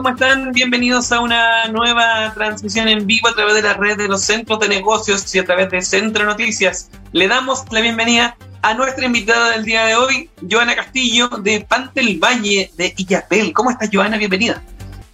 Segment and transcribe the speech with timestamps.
[0.00, 0.52] ¿Cómo están?
[0.52, 4.58] Bienvenidos a una nueva transmisión en vivo a través de la red de los centros
[4.58, 6.90] de negocios y a través de Centro Noticias.
[7.12, 12.18] Le damos la bienvenida a nuestra invitada del día de hoy, Joana Castillo, de Pantel
[12.18, 13.52] Valle de Illapel.
[13.52, 14.16] ¿Cómo estás, Joana?
[14.16, 14.62] Bienvenida.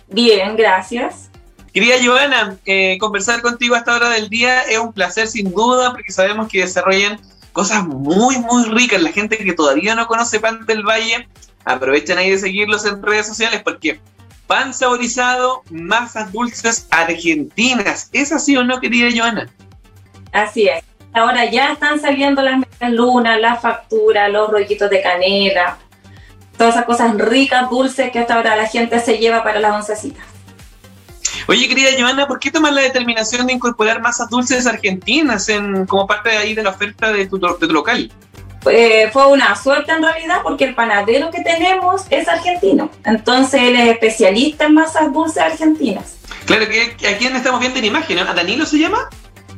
[0.06, 1.30] Bien, gracias.
[1.74, 5.90] Querida Joana, eh, conversar contigo a esta hora del día es un placer sin duda
[5.90, 7.18] porque sabemos que desarrollan
[7.52, 9.02] cosas muy, muy ricas.
[9.02, 11.26] La gente que todavía no conoce Pantel Valle
[11.66, 13.98] Aprovechen ahí de seguirlos en redes sociales porque
[14.46, 18.10] pan saborizado, masas dulces argentinas.
[18.12, 19.48] ¿Es así o no, querida Joana?
[20.32, 20.82] Así es.
[21.12, 25.78] Ahora ya están saliendo las lunas, la factura, los rollitos de canela,
[26.58, 30.24] todas esas cosas ricas, dulces que hasta ahora la gente se lleva para las oncecitas.
[31.48, 36.06] Oye, querida Joana, ¿por qué tomas la determinación de incorporar masas dulces argentinas en, como
[36.06, 38.10] parte de ahí de la oferta de tu, de tu local?
[38.70, 42.90] Eh, fue una suerte en realidad porque el panadero que tenemos es argentino.
[43.04, 46.16] Entonces él es especialista en masas dulces argentinas.
[46.46, 48.18] Claro, que ¿a quién estamos viendo en imagen?
[48.18, 49.08] ¿A Danilo se llama?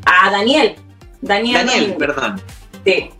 [0.05, 0.77] A Daniel.
[1.20, 2.42] Daniel, Daniel perdón.
[2.84, 3.11] Sí.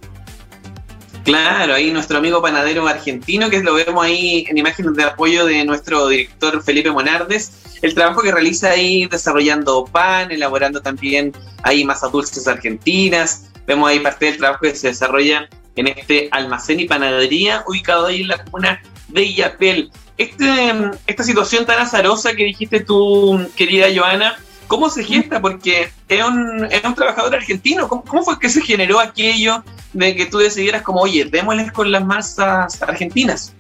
[1.25, 5.63] Claro, ahí nuestro amigo panadero argentino, que lo vemos ahí en imágenes de apoyo de
[5.67, 7.53] nuestro director Felipe Monardes,
[7.83, 11.33] el trabajo que realiza ahí desarrollando pan, elaborando también
[11.65, 16.81] ahí masas dulces argentinas, vemos ahí parte del trabajo que se desarrolla en este almacén
[16.81, 19.91] y panadería ubicado ahí en la comuna de Illapel.
[20.17, 20.73] Este,
[21.07, 25.41] esta situación tan azarosa que dijiste tú, querida Joana, ¿cómo se gesta?
[25.41, 27.89] Porque es un, un trabajador argentino.
[27.89, 29.63] ¿Cómo, fue que se generó aquello
[29.93, 33.53] de que tú decidieras como, oye, démosles con las masas argentinas?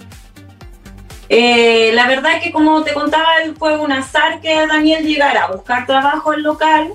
[1.28, 3.27] Eh, la verdad que como te contaba,
[3.58, 6.94] fue un azar que Daniel llegara a buscar trabajo en local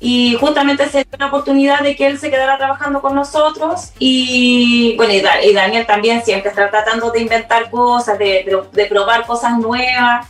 [0.00, 4.94] y justamente se dio la oportunidad de que él se quedara trabajando con nosotros y
[4.96, 10.26] bueno, y, Daniel también siempre está tratando de inventar cosas, de, de, probar cosas nuevas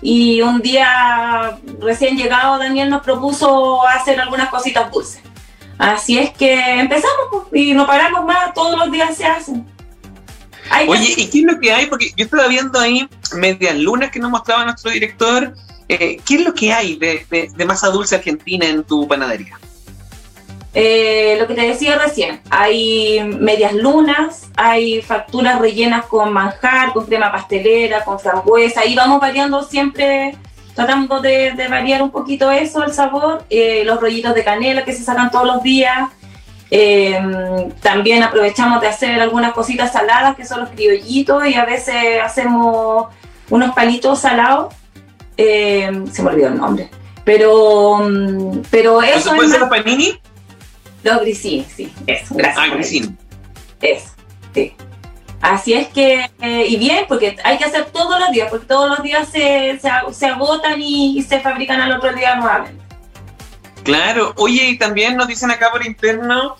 [0.00, 5.22] y un día recién llegado Daniel nos propuso hacer algunas cositas dulces.
[5.78, 9.66] Así es que empezamos pues, y no paramos más, todos los días se hacen.
[10.88, 11.86] Oye, ¿y qué es lo que hay?
[11.86, 15.54] Porque yo estaba viendo ahí medias lunas que nos mostraba nuestro director
[16.00, 19.58] eh, ¿Qué es lo que hay de, masa dulce argentina en tu panadería?
[20.74, 27.04] Eh, lo que te decía recién, hay medias lunas, hay facturas rellenas con manjar, con
[27.04, 30.34] crema pastelera, con frambuesa, y vamos variando siempre,
[30.74, 35.04] tratando de, variar un poquito eso, el sabor, eh, los rollitos de canela que se
[35.04, 36.08] sacan todos los días,
[37.82, 43.08] también aprovechamos de hacer algunas cositas saladas que son los criollitos y a veces hacemos
[43.50, 44.72] unos palitos salados
[45.36, 46.90] eh, se me olvidó el nombre.
[47.24, 49.34] Pero, mm, pero eso.
[49.34, 50.18] puede ser los panini?
[51.02, 52.58] Los grisini, sí, eso, gracias.
[52.58, 53.16] Ah, grisini.
[53.80, 54.10] Eso,
[54.54, 54.74] sí.
[55.40, 58.88] Así es que, eh, y bien, porque hay que hacer todos los días, porque todos
[58.88, 59.80] los días se,
[60.12, 62.80] se, agotan y, se fabrican al otro día nuevamente.
[63.82, 66.56] Claro, oye, y también nos dicen acá por interno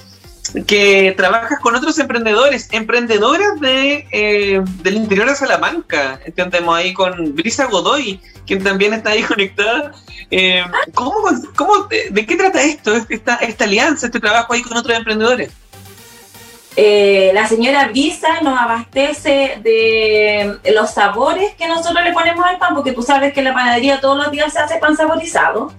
[0.66, 6.20] que trabajas con otros emprendedores, emprendedoras de, eh, del interior de Salamanca.
[6.24, 9.92] Entendemos ahí con Brisa Godoy, quien también está ahí conectada.
[10.30, 10.64] Eh,
[10.94, 11.14] ¿cómo,
[11.56, 15.52] cómo, de, qué trata esto, esta, esta alianza, este trabajo ahí con otros emprendedores?
[16.74, 22.74] Eh, la señora Visa nos abastece de los sabores que nosotros le ponemos al pan,
[22.74, 25.72] porque tú sabes que en la panadería todos los días se hace pan saborizado.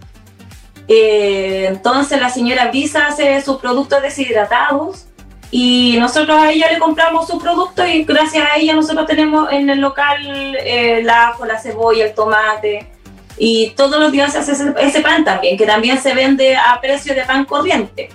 [0.88, 5.06] Eh, entonces la señora Visa hace sus productos deshidratados
[5.50, 9.70] y nosotros a ella le compramos su producto y gracias a ella nosotros tenemos en
[9.70, 12.92] el local eh, el ajo, la cebolla, el tomate
[13.38, 17.16] y todos los días se hace ese, pan también, que también se vende a precio
[17.16, 18.10] de pan corriente.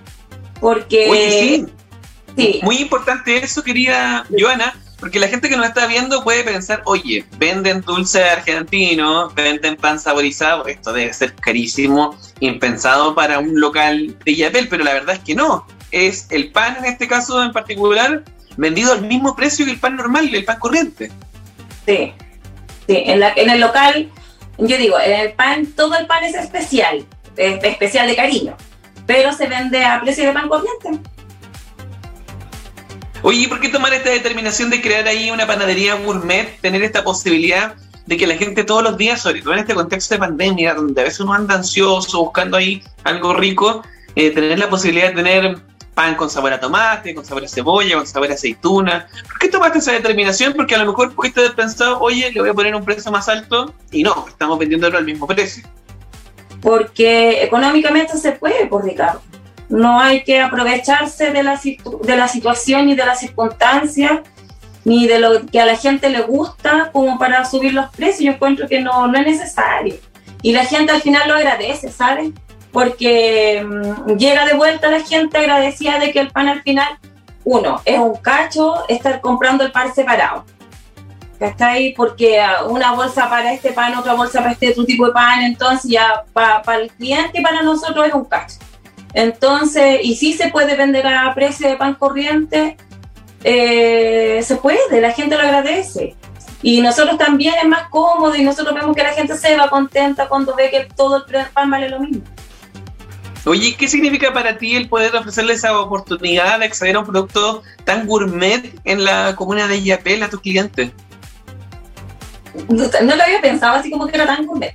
[0.60, 1.66] Porque...
[2.36, 2.60] sí.
[2.62, 7.24] Muy importante eso, querida Joana, porque la gente que nos está viendo puede pensar, oye,
[7.38, 14.34] venden dulce argentino, venden pan saborizado, esto debe ser carísimo, impensado para un local de
[14.34, 15.66] Yapel, pero la verdad es que no.
[15.92, 18.24] Es el pan en este caso en particular
[18.56, 21.12] vendido al mismo precio que el pan normal, el pan corriente.
[21.86, 22.12] Sí,
[22.86, 24.10] sí, en, la, en el local,
[24.58, 27.06] yo digo, en el pan, todo el pan es especial,
[27.36, 28.56] es especial de cariño,
[29.06, 31.17] pero se vende a precio de pan corriente.
[33.22, 37.02] Oye, ¿y por qué tomar esta determinación de crear ahí una panadería gourmet, tener esta
[37.02, 37.74] posibilidad
[38.06, 41.00] de que la gente todos los días, sobre todo en este contexto de pandemia, donde
[41.00, 43.82] a veces uno anda ansioso buscando ahí algo rico,
[44.14, 45.58] eh, tener la posibilidad de tener
[45.94, 49.08] pan con sabor a tomate, con sabor a cebolla, con sabor a aceituna.
[49.28, 50.54] ¿Por qué tomaste esa determinación?
[50.54, 53.28] Porque a lo mejor pudiste haber pensado, oye, le voy a poner un precio más
[53.28, 55.64] alto y no, estamos vendiéndolo al mismo precio.
[56.62, 59.20] Porque económicamente se puede, por Ricardo.
[59.68, 61.60] No hay que aprovecharse de la,
[62.02, 64.20] de la situación y de las circunstancias
[64.84, 68.20] ni de lo que a la gente le gusta como para subir los precios.
[68.20, 69.96] Yo encuentro que no, no es necesario.
[70.42, 72.30] Y la gente al final lo agradece, ¿sabes?
[72.72, 76.98] Porque mm, llega de vuelta la gente agradecida de que el pan al final,
[77.44, 80.44] uno, es un cacho estar comprando el pan separado.
[81.38, 81.94] ¿Cachai?
[81.94, 85.42] Porque ah, una bolsa para este pan, otra bolsa para este otro tipo de pan,
[85.42, 88.56] entonces ya para el cliente y para nosotros es un cacho.
[89.14, 92.76] Entonces, y si se puede vender a precio de pan corriente,
[93.44, 96.14] eh, se puede, la gente lo agradece.
[96.62, 100.28] Y nosotros también es más cómodo y nosotros vemos que la gente se va contenta
[100.28, 102.22] cuando ve que todo el pan vale lo mismo.
[103.44, 107.62] Oye, ¿qué significa para ti el poder ofrecerle esa oportunidad de acceder a un producto
[107.84, 110.90] tan gourmet en la comuna de Yapel a tus clientes?
[112.68, 114.74] No, lo había pensado así como que era tan gourmet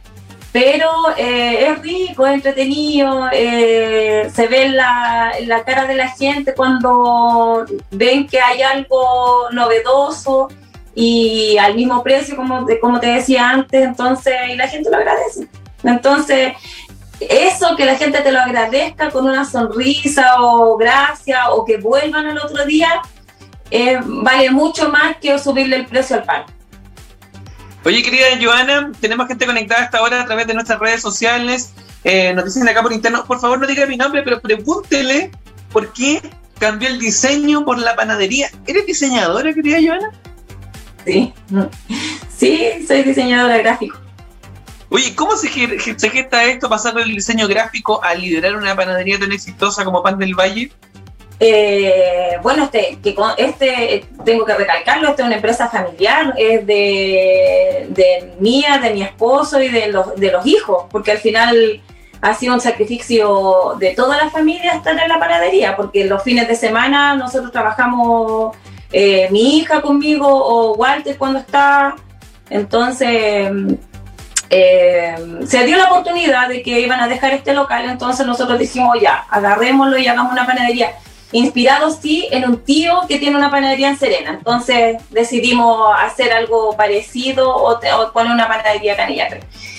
[0.53, 6.53] pero eh, es rico, es entretenido, eh, se ve la, la, cara de la gente
[6.53, 10.49] cuando ven que hay algo novedoso
[10.93, 15.47] y al mismo precio, como, como te decía antes, entonces, y la gente lo agradece.
[15.83, 16.53] Entonces,
[17.19, 22.27] eso que la gente te lo agradezca con una sonrisa o gracia o que vuelvan
[22.27, 23.01] al otro día,
[23.71, 26.43] eh, vale mucho más que subirle el precio al pan.
[27.85, 31.73] Oye, querida Joana, tenemos gente conectada hasta ahora a través de nuestras redes sociales.
[32.05, 35.31] Eh, nos dicen acá por interno, por favor no diga mi nombre, pero pregúntele
[35.71, 36.21] por qué
[36.59, 38.49] cambió el diseño por la panadería.
[38.67, 40.11] ¿Eres diseñadora, querida Joana?
[41.05, 41.33] Sí,
[42.37, 43.97] sí, soy diseñadora gráfico.
[44.87, 49.31] Oye, ¿cómo se, se gesta esto pasando del diseño gráfico a liderar una panadería tan
[49.31, 50.71] exitosa como Pan del Valle?
[51.45, 57.87] Eh, bueno, este, que este, tengo que recalcarlo, esta es una empresa familiar, es de,
[57.89, 61.81] de mía, de mi esposo y de los, de los hijos, porque al final
[62.21, 66.47] ha sido un sacrificio de toda la familia estar en la panadería, porque los fines
[66.47, 68.55] de semana nosotros trabajamos,
[68.93, 71.93] eh, mi hija conmigo o Walter cuando está,
[72.49, 73.51] entonces
[74.49, 78.95] eh, se dio la oportunidad de que iban a dejar este local, entonces nosotros dijimos
[79.01, 80.93] ya, agarrémoslo y hagamos una panadería
[81.33, 84.35] inspirado sí en un tío que tiene una panadería en Serena.
[84.37, 87.79] Entonces decidimos hacer algo parecido o,
[88.13, 89.27] poner una panadería canilla.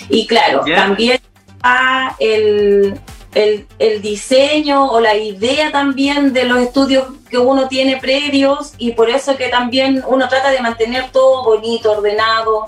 [0.09, 1.19] Y claro, también
[2.19, 2.99] el,
[3.33, 8.91] el, el, diseño o la idea también de los estudios que uno tiene previos y
[8.91, 12.65] por eso que también uno trata de mantener todo bonito, ordenado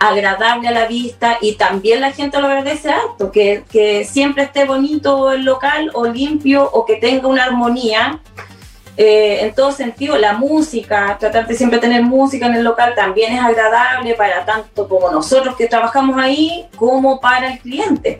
[0.00, 4.64] agradable a la vista y también la gente lo agradece alto, que, que siempre esté
[4.64, 8.18] bonito el local o limpio o que tenga una armonía.
[8.96, 13.32] Eh, en todo sentido, la música, tratar de siempre tener música en el local también
[13.34, 18.18] es agradable para tanto como nosotros que trabajamos ahí como para el cliente.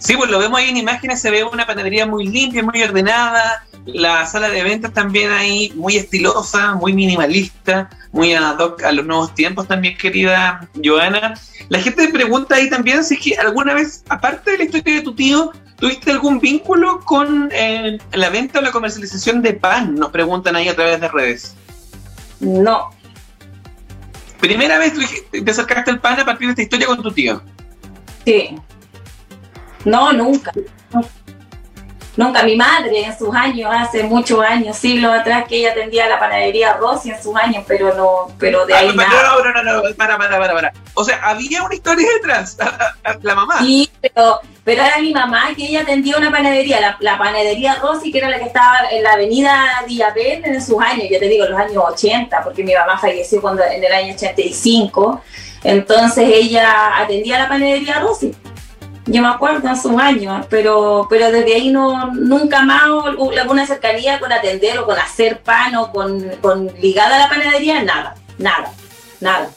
[0.00, 3.64] Sí, pues lo vemos ahí en imágenes, se ve una panadería muy limpia, muy ordenada,
[3.84, 9.04] la sala de ventas también ahí muy estilosa, muy minimalista, muy ad hoc a los
[9.04, 11.34] nuevos tiempos también, querida Joana.
[11.68, 15.02] La gente pregunta ahí también si es que alguna vez, aparte de la historia de
[15.02, 19.96] tu tío, ¿tuviste algún vínculo con eh, la venta o la comercialización de pan?
[19.96, 21.54] Nos preguntan ahí a través de redes.
[22.40, 22.90] No.
[24.40, 24.94] ¿Primera vez
[25.30, 27.42] te acercaste al pan a partir de esta historia con tu tío?
[28.24, 28.56] Sí.
[29.84, 30.52] No, nunca.
[32.16, 36.18] Nunca mi madre en sus años, hace muchos años, siglos atrás, que ella atendía la
[36.18, 39.08] panadería Rossi en sus años, pero no, pero de ah, ahí nada.
[39.22, 40.72] No, no, no, no, para, para, para, para.
[40.94, 42.58] O sea, había una historia detrás,
[43.22, 43.60] la mamá.
[43.60, 48.18] Sí, pero, pero era mi mamá que ella atendía una panadería, la, panadería Rossi, que
[48.18, 51.52] era la que estaba en la avenida Villapén en sus años, ya te digo, en
[51.52, 55.22] los años 80, porque mi mamá falleció cuando en el año 85.
[55.62, 58.34] Entonces ella atendía la panadería Rossi
[59.10, 62.82] yo me acuerdo en sus años, pero, pero desde ahí no, nunca más
[63.38, 67.82] alguna cercanía con atender o con hacer pan o con, con ligada a la panadería,
[67.82, 68.72] nada, nada,
[69.20, 69.50] nada.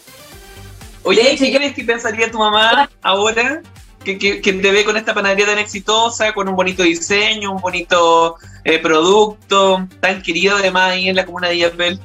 [1.04, 3.62] Oye, ¿qué crees que pensaría tu mamá ahora
[4.04, 8.38] que, que, te ve con esta panadería tan exitosa, con un bonito diseño, un bonito
[8.64, 12.00] eh, producto, tan querido además ahí en la comuna de Yapel?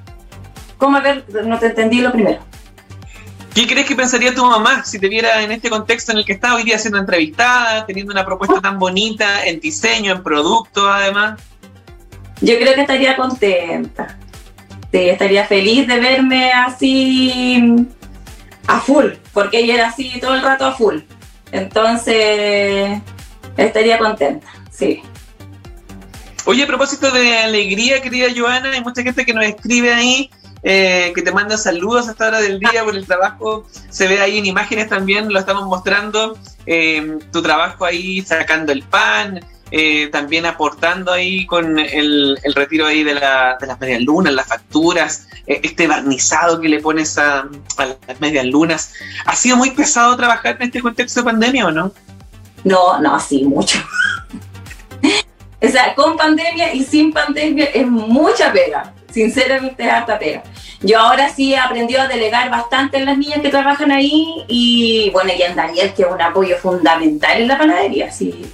[0.76, 0.98] ¿Cómo?
[0.98, 2.47] A ver, no te entendí lo primero.
[3.58, 6.34] ¿Qué crees que pensaría tu mamá si te viera en este contexto en el que
[6.34, 11.40] está hoy día siendo entrevistada, teniendo una propuesta tan bonita en diseño, en producto además?
[12.40, 14.16] Yo creo que estaría contenta.
[14.92, 17.84] Sí, estaría feliz de verme así
[18.68, 21.00] a full, porque ella era así todo el rato a full.
[21.50, 23.00] Entonces,
[23.56, 25.02] estaría contenta, sí.
[26.44, 30.30] Oye, a propósito de alegría, querida Joana, hay mucha gente que nos escribe ahí
[30.62, 33.66] eh, que te manda saludos a esta hora del día por el trabajo.
[33.90, 38.82] Se ve ahí en imágenes también, lo estamos mostrando, eh, tu trabajo ahí sacando el
[38.82, 44.32] pan, eh, también aportando ahí con el, retiro ahí de, la, de las medias lunas,
[44.32, 47.40] las facturas, eh, este barnizado que le pones a,
[47.76, 48.94] a, las medias lunas.
[49.26, 51.92] ¿Ha sido muy pesado trabajar en este contexto de pandemia o no?
[52.64, 53.78] No, no, sí, mucho.
[55.62, 60.42] o sea, con pandemia y sin pandemia es mucha pega, sinceramente es harta pega.
[60.80, 65.10] Yo ahora sí he aprendido a delegar bastante en las niñas que trabajan ahí y
[65.10, 68.46] bueno, y en Daniel, que es un apoyo fundamental en la panadería, sí.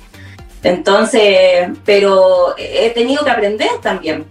[0.63, 4.25] Entonces, pero he tenido que aprender también.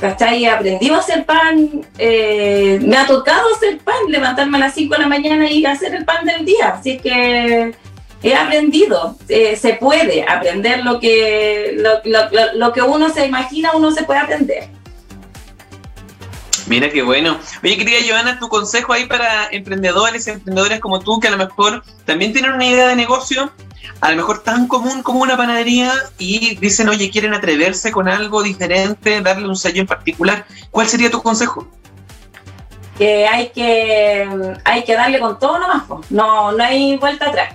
[0.00, 0.44] ¿Cachai?
[0.44, 4.94] He aprendido a hacer pan, eh, me ha tocado hacer pan, levantarme a las 5
[4.94, 6.74] de la mañana y hacer el pan del día.
[6.78, 7.74] Así que
[8.24, 11.76] he aprendido, eh, se puede aprender lo que,
[12.54, 14.68] lo, que uno se imagina, uno se puede aprender.
[16.66, 17.38] Mira qué bueno.
[17.62, 21.84] Oye, querida Joana, tu consejo ahí para emprendedores, emprendedores como tú, que a lo mejor
[22.06, 23.52] también tienen una idea de negocio,
[24.00, 28.42] a lo mejor tan común como una panadería, y dicen, oye, quieren atreverse con algo
[28.42, 30.46] diferente, darle un sello en particular.
[30.70, 31.68] ¿Cuál sería tu consejo?
[32.96, 37.54] Que hay que, hay que darle con todo nomás, no, no hay vuelta atrás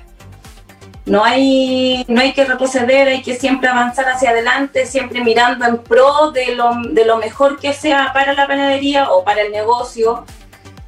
[1.09, 5.79] no hay, no hay que retroceder, hay que siempre avanzar hacia adelante, siempre mirando en
[5.79, 10.23] pro de lo, de lo mejor que sea para la panadería o para el negocio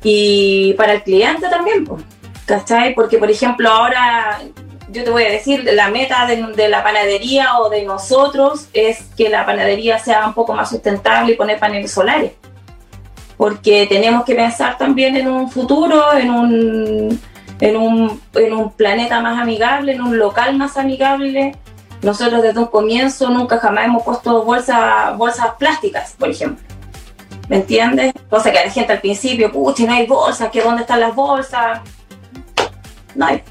[0.04, 1.88] y para el cliente también,
[2.46, 2.94] ¿cachai?
[2.94, 4.40] Porque, por ejemplo, ahora
[4.90, 9.04] yo te voy a decir, la meta de, de, la panadería o de nosotros es
[9.18, 12.34] que la panadería sea un poco más sustentable y poner paneles solares.
[13.38, 17.22] Porque tenemos que pensar también en un futuro, en un
[17.62, 21.56] en un, en un planeta más amigable, en un local más amigable.
[22.02, 26.66] Nosotros desde un comienzo nunca jamás hemos puesto bolsas bolsas plásticas, por ejemplo.
[27.48, 28.14] ¿Me entiendes?
[28.30, 31.82] Cosa que la gente al principio, pucha, no hay bolsas, ¿qué dónde están las bolsas?
[33.14, 33.44] No hay.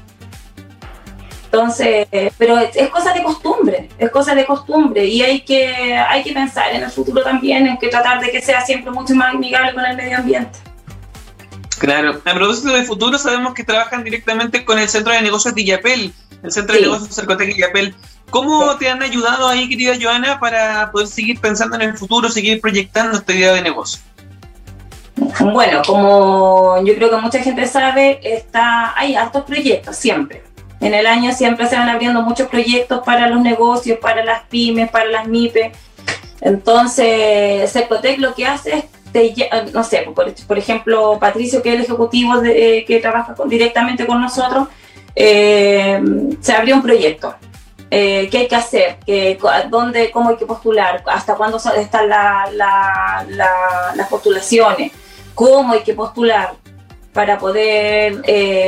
[1.45, 6.31] Entonces, pero es, cosa de costumbre, es cosa de costumbre y hay que, hay que
[6.31, 9.73] pensar en el futuro también, en que tratar de que sea siempre mucho más amigable
[9.73, 10.59] con el medio ambiente.
[11.81, 15.61] Claro, a propósito de futuro, sabemos que trabajan directamente con el Centro de Negocios de
[15.63, 17.95] Illapel, el Centro de Negocios Cercotec Illapel.
[18.29, 22.61] ¿Cómo te han ayudado ahí, querida Joana, para poder seguir pensando en el futuro, seguir
[22.61, 23.99] proyectando esta idea de negocio?
[25.39, 30.43] Bueno, como yo creo que mucha gente sabe, está, hay hartos proyectos siempre.
[30.81, 34.91] En el año siempre se van abriendo muchos proyectos para los negocios, para las pymes,
[34.91, 35.71] para las MIPE.
[36.41, 38.85] Entonces, Cercotec lo que hace es
[39.73, 40.07] no sé,
[40.47, 44.67] por, ejemplo, Patricio, que es el ejecutivo eh, que trabaja directamente con nosotros,
[45.15, 46.01] eh,
[46.39, 47.35] se abrió un proyecto.
[47.89, 48.97] Eh, ¿Qué hay que hacer?
[49.69, 51.03] dónde, ¿Cómo hay que postular?
[51.07, 54.93] ¿Hasta cuándo están las postulaciones?
[55.35, 56.53] ¿Cómo hay que postular?
[57.13, 58.21] para poder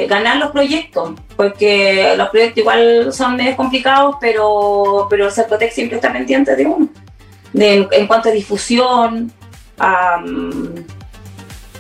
[0.10, 5.96] ganar los proyectos, porque los proyectos igual son medio complicados, pero, pero el Cercotec siempre
[5.96, 6.90] está pendiente de uno,
[7.54, 9.32] de, en cuanto a difusión,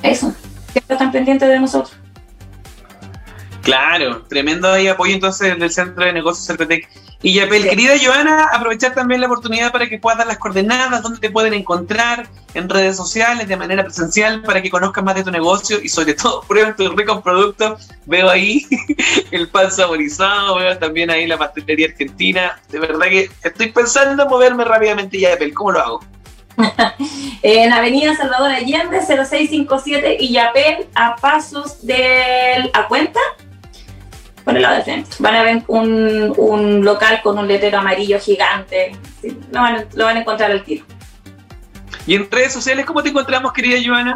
[0.02, 0.34] eso,
[0.74, 1.98] que están pendientes de nosotros.
[3.64, 6.90] Claro, tremendo ahí apoyo entonces del Centro de Negocios Cercotec.
[7.26, 11.20] Y Yapel, querida Joana, aprovechar también la oportunidad para que puedas dar las coordenadas, donde
[11.20, 15.32] te pueden encontrar en redes sociales, de manera presencial, para que conozcan más de tu
[15.32, 17.90] negocio y sobre todo prueben tus ricos productos.
[18.06, 18.68] Veo ahí
[19.32, 22.60] el pan saborizado, veo también ahí la pastelería argentina.
[22.68, 25.54] De verdad que estoy pensando en moverme rápidamente, Yapel.
[25.54, 26.00] ¿Cómo lo hago?
[27.42, 32.70] en Avenida Salvador Allende, 0657 y Yapel, a pasos del.
[32.74, 33.20] ¿A cuenta?
[34.44, 35.10] Por el lado de frente.
[35.20, 38.92] Van a ver un, local con un letrero amarillo gigante.
[39.52, 40.86] lo, van, a encontrar al tiro.
[42.06, 44.14] ¿Y en redes sociales cómo te encontramos, querida Joana?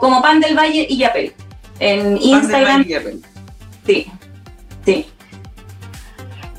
[0.00, 1.34] Como, Pan del Valle y Yapel.
[1.78, 2.86] En Instagram.
[3.84, 4.06] Sí,
[4.86, 5.11] sí.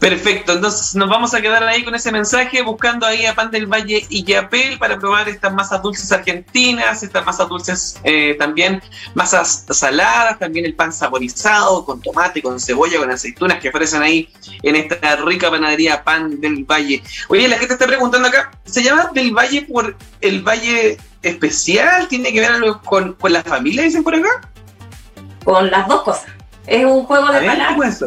[0.03, 3.67] Perfecto, entonces nos vamos a quedar ahí con ese mensaje, buscando ahí a Pan del
[3.67, 8.83] Valle y Yapel para probar estas masas dulces argentinas, estas masas dulces eh, también,
[9.13, 14.27] masas saladas, también el pan saborizado con tomate, con cebolla, con aceitunas que ofrecen ahí
[14.61, 17.01] en esta rica panadería Pan del Valle.
[17.29, 22.09] Oye, la gente está preguntando acá, ¿se llama del Valle por el Valle especial?
[22.09, 24.49] ¿Tiene que ver algo con, la familia, dicen por acá?
[25.45, 26.25] Con las dos cosas.
[26.67, 28.03] Es un juego de palabras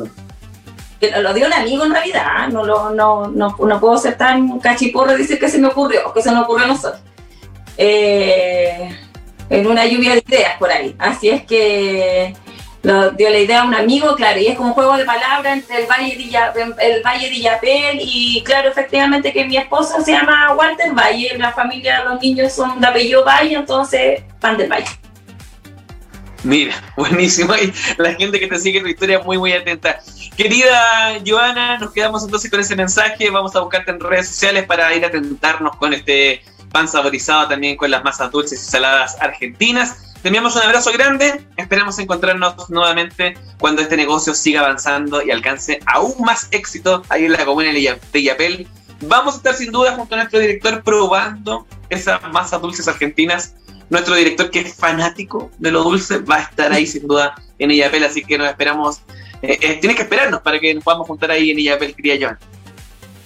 [1.01, 5.15] lo dio un amigo en realidad, no, lo, no, no, no, puedo ser tan cachiporro
[5.15, 7.03] y decir que se me ocurrió, que se nos ocurrió a nosotros.
[7.77, 8.97] Eh,
[9.51, 10.95] en una lluvia de ideas por ahí.
[10.99, 12.35] Así es que
[12.83, 15.55] lo dio la idea a un amigo, claro, y es como un juego de palabras
[15.55, 20.13] entre el Valle de, el Valle de Yapel y claro, efectivamente que mi esposo se
[20.13, 24.87] llama Walter Valle, la familia, los niños son de apellido Valle, entonces pan del Valle.
[26.45, 27.55] Mira, buenísimo.
[27.99, 30.01] La gente que te sigue tu historia muy, muy atenta.
[30.37, 33.31] Querida Joana, nos quedamos entonces con ese mensaje.
[33.31, 37.77] Vamos a buscarte en redes sociales para ir a tentarnos con este pan saborizado también
[37.77, 40.15] con las masas dulces y saladas argentinas.
[40.23, 41.45] Te enviamos un abrazo grande.
[41.57, 47.33] Esperamos encontrarnos nuevamente cuando este negocio siga avanzando y alcance aún más éxito ahí en
[47.33, 48.67] la comuna de Yapel.
[49.03, 53.55] Vamos a estar sin duda junto a nuestro director probando esas masas dulces argentinas
[53.89, 57.71] nuestro director, que es fanático de lo dulce, va a estar ahí sin duda en
[57.71, 59.03] Illapel, así que nos esperamos.
[59.43, 62.39] Eh, eh, tienes que esperarnos para que nos podamos juntar ahí en Illapel, Joan.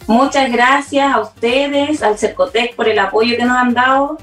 [0.07, 4.19] Muchas gracias a ustedes, al Cercotec por el apoyo que nos han dado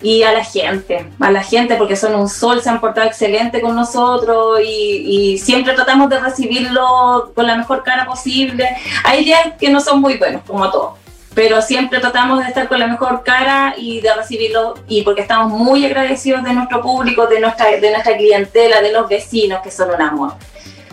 [0.00, 3.60] y a la gente, a la gente porque son un sol, se han portado excelente
[3.60, 8.68] con nosotros y, y, siempre tratamos de recibirlo con la mejor cara posible.
[9.04, 10.98] Hay días que no son muy buenos, como todos,
[11.34, 15.52] pero siempre tratamos de estar con la mejor cara y de recibirlo, y porque estamos
[15.52, 19.90] muy agradecidos de nuestro público, de nuestra, de nuestra clientela, de los vecinos, que son
[19.90, 20.34] un amor.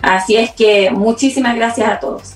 [0.01, 2.35] Así es que muchísimas gracias a todos.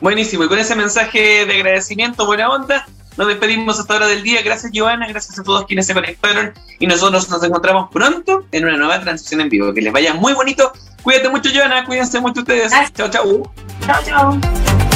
[0.00, 4.42] Buenísimo, y con ese mensaje de agradecimiento, buena onda, nos despedimos hasta hora del día.
[4.42, 8.76] Gracias, Giovanna, gracias a todos quienes se conectaron, y nosotros nos encontramos pronto en una
[8.76, 9.72] nueva transmisión en vivo.
[9.72, 10.72] Que les vaya muy bonito.
[11.02, 12.72] Cuídate mucho, Giovanna, cuídense mucho ustedes.
[12.94, 13.52] Chao, chao.
[13.86, 14.93] Chao, chao.